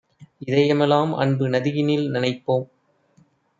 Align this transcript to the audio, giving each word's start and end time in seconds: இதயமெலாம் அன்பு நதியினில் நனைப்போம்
இதயமெலாம் 0.41 1.11
அன்பு 1.15 1.47
நதியினில் 1.47 2.07
நனைப்போம் 2.09 2.67